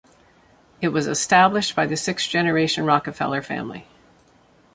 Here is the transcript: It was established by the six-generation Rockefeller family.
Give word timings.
It 0.81 0.87
was 0.87 1.05
established 1.05 1.75
by 1.75 1.85
the 1.85 1.95
six-generation 1.95 2.85
Rockefeller 2.87 3.43
family. 3.43 3.85